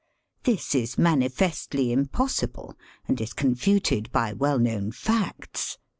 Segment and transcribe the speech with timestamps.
[0.45, 2.75] This is manifestly impossible,
[3.07, 5.77] and is confuted by well known facts.